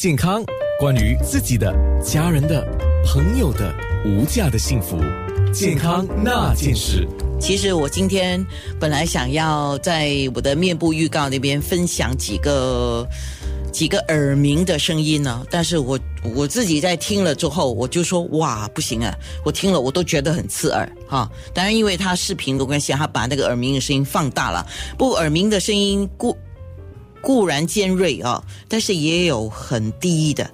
[0.00, 0.42] 健康，
[0.78, 2.66] 关于自己的、家人的、
[3.04, 3.70] 朋友的
[4.06, 4.98] 无价的幸福，
[5.52, 7.06] 健康那件事。
[7.38, 8.42] 其实我今天
[8.80, 13.06] 本来想要在我的面部预告那边分享几个
[13.70, 16.00] 几个耳鸣的声音呢，但是我
[16.34, 19.14] 我自己在听了之后，我就说哇不行啊，
[19.44, 21.30] 我听了我都觉得很刺耳哈。
[21.52, 26.34] 当然因为他视频的关系，他把那个耳鸣的声音放大了，不耳鸣的声音过
[27.20, 30.50] 固然尖锐啊，但是也有很低的。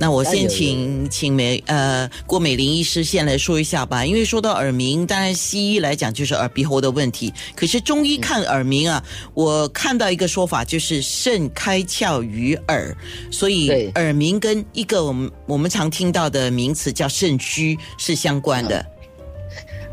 [0.00, 9.02] 那我先请请美呃郭美玲医师先来说一下吧，因为说到耳鸣，当然西医来讲就是耳鼻喉的问题，可是中医看耳鸣啊，
[9.34, 12.96] 我看到一个说法就是肾开窍于耳，
[13.32, 18.86] 所以耳鸣跟一个我们我们常听到的名词叫肾虚是相关的。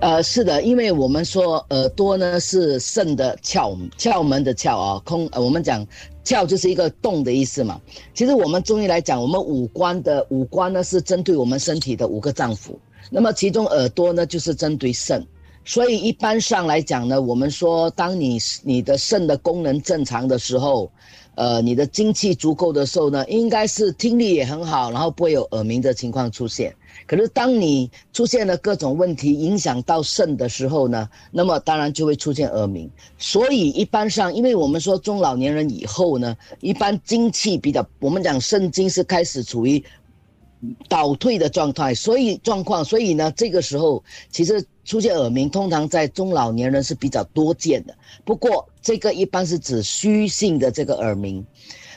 [0.01, 5.85] 呃，是的，因为我们说耳朵呢是肾的窍窍门的窍啊，空呃我们讲。
[6.25, 7.79] 窍就是一个洞的意思嘛。
[8.15, 12.71] 其实我们中医来讲，我们五官的五官呢是针对我们身体的五个脏腑。
[13.11, 15.23] 那么其中耳朵呢就是针对肾。
[15.65, 20.91] 所以一般上来讲呢，我们说当你你的肾的功能正常的时候，
[21.33, 26.73] 呃，你的精气足够的时候呢，应该是听力也很好，然后不会有耳鸣的情况出现。
[27.07, 32.89] 可是，当你出现了各种问题，影响到肾的时候呢，那么当然就会出现耳鸣。
[33.17, 39.83] 所以，一般上，因为我们说中老年人以后呢，一般精气比较，我们讲肾精是开始处于
[40.87, 47.93] 倒退的状态，所以状况，所以呢，这个时候其实出现耳鸣，通常在中老年人是比较多见的。
[48.23, 51.45] 不过，这个一般是指虚性的这个耳鸣。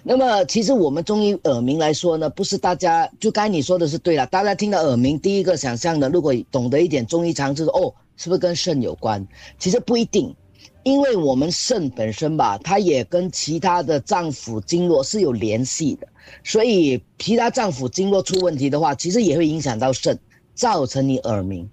[0.03, 4.27] 那么，其实我们中医耳鸣来说呢，不是大家就该你说的是对了。
[4.27, 9.27] 大家听到耳鸣，第一个想象的，如果懂得一点中医常识，哦，是不是跟肾有关？
[9.59, 10.35] 其实不一定，
[10.83, 16.09] 因为我们肾本身吧，它也跟其他的脏腑经络是有联系的，
[16.43, 20.19] 所以其他脏腑经络出问题的话，其实也会影响到肾，
[20.55, 21.69] 造成你耳鸣。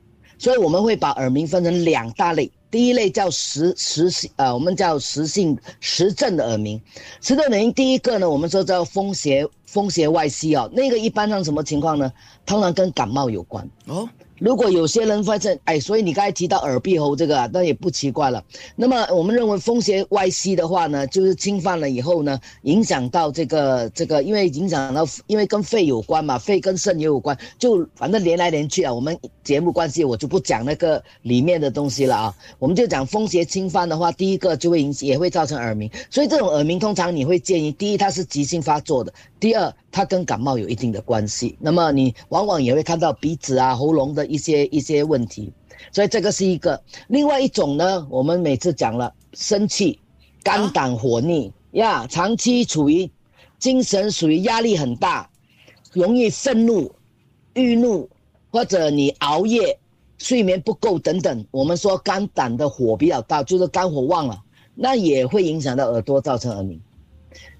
[0.45, 2.51] 所以我们会把耳鸣分成两大类。
[2.69, 6.79] 第一类叫实实性，呃，我们叫实性实症的耳鸣。
[7.19, 12.13] 实症耳鸣第一个呢，我们说叫风邪风邪外息啊，那个一般上什么情况呢？
[12.45, 14.07] 通常跟感冒有关哦。
[14.39, 18.43] 如果有些人发现，哎，所以你刚才提到耳鼻喉这个，那也不奇怪了。
[18.75, 28.93] 那么我们认为风邪外息的话呢，就是侵犯了以后呢，影响到这个这个，因为影响到，因为跟肺有关嘛，肺跟肾也有关，就反正连来连去啊。
[28.93, 32.35] 我们节目关系，我就不讲那个里面的东西了啊。
[32.59, 35.89] 我们就讲风邪侵犯的话，第一个就会引也会造成耳鸣。
[36.09, 39.73] 所以这种耳鸣通常你会建议，第一它是急性发作的，第二。
[39.95, 45.53] 它跟感冒有一定的关系，那么你往往也会看到鼻子啊、喉咙的一些一些问题，
[45.89, 46.83] 所以这个是一个。
[47.07, 49.97] 另外一种呢，我们每次讲了，生气、
[50.43, 53.09] 肝胆火逆呀，长期处于
[53.57, 55.29] 精神属于压力很大，
[55.93, 56.93] 容易愤怒、
[57.53, 58.09] 郁怒，
[58.51, 59.79] 或者你熬夜、
[60.17, 64.43] 睡眠不够等等，我们说肝胆的火比较大，就是肝火旺了，
[64.75, 66.81] 那也会影响到耳朵，造成耳鸣。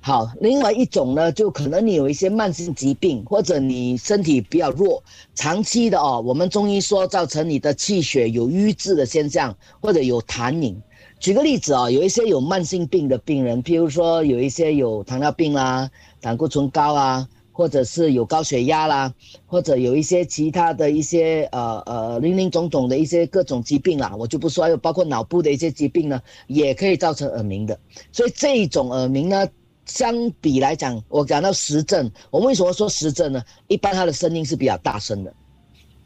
[0.06, 10.80] 好，另外一种呢，就可能你有一些慢性疾病，或者你身体比较弱，长期的哦，我们中医说造成你的气血有瘀滞的现象，或者有痰饮。
[11.20, 15.90] 举个例子啊，有一些有慢性病的病人，譬如说有一些有糖尿病啦、
[16.22, 19.12] 胆固醇高啊，或者是有高血压啦，
[19.48, 27.80] 或者有一些其他的一些呃呃林林总总的一些各种疾病啦，我就不说，还有包括脑部的一些疾病呢，也可以造成耳鸣的。
[28.12, 29.48] 所以这种耳鸣呢。
[29.85, 33.44] 相比来讲，我讲到实症，我为什么说实症呢？
[33.68, 35.34] 一般它的声音是比较大声的，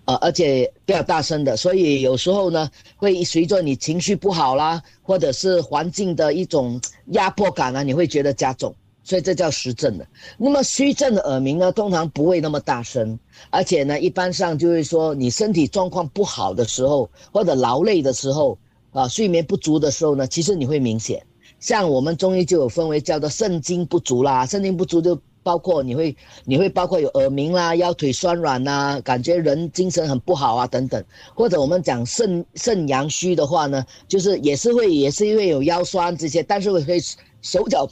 [0.05, 6.79] 呃，而且比较大声的，所以有时候呢，会随着你情绪不好啦，或者是环境的一种
[7.11, 10.05] 压迫感啊，你会觉得加重，所以这叫实症的。
[10.37, 13.17] 那么虚症的耳鸣呢，通常不会那么大声，
[13.49, 18.57] 而且呢，一般上就是说你身体状况不好的时候，或者劳累的时候，
[18.91, 21.23] 啊，睡眠不足的时候呢，其实你会明显。
[21.59, 26.15] 像我们中医就有分为叫做肾精不足啦，肾精不足就包括你会
[26.45, 31.03] 你会包括有耳鸣啦、腰腿酸软呐、感觉人精神很不好啊等等，
[31.33, 36.99] 或者我们讲肾肾阳虚的话呢，就是也是会也是因为有腰酸这些，但是会会
[37.41, 37.85] 手脚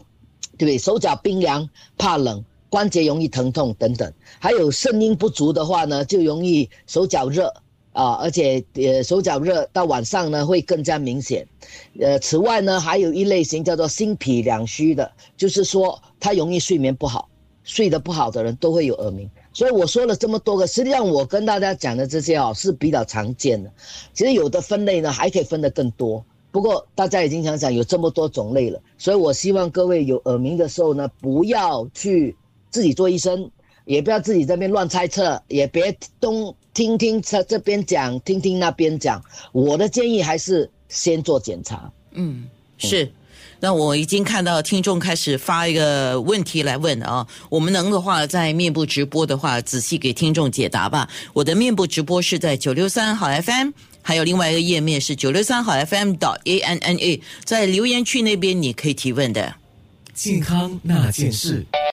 [0.58, 0.78] 对不对？
[0.78, 1.68] 手脚冰凉、
[1.98, 7.54] 怕冷、关节容易疼痛等等，还有肾阴不足的话呢，就容易手脚热。
[7.98, 11.48] 啊，而且呃手脚热到晚上呢会更加明显，
[12.00, 17.28] 呃，此外呢还有一类型叫做心脾两虚的，就是说他容易睡眠不好，
[17.64, 19.28] 睡得不好的人都会有耳鸣。
[19.52, 23.72] 所以我说了这么多个，实际上我跟大家讲的这些哦是比较常见的。
[24.14, 32.36] 其实有的分类呢还可以分得更多，不过大家已经想想有这么多种类了，所以我希望各位有耳鸣的时候呢，不要去
[32.70, 33.50] 自己做医生。
[33.88, 39.24] 也不要自己这边乱猜测，也别东听听这这边讲，听听那边讲。
[39.54, 41.90] 我的建议还是先做检查。
[42.12, 42.44] 嗯，
[42.78, 43.10] 是。
[43.60, 51.10] 那我已经看到听众开始发一个问题来问啊，我们能的话在面部直播的话，仔细给听众解答吧。
[51.34, 53.72] 我的面部直播是在九六三好 FM，
[54.04, 59.56] 还有另外一个页面是九六三好 FM dot a n n a，在留言区那边你可以提问的。
[60.14, 61.66] 健康那件事。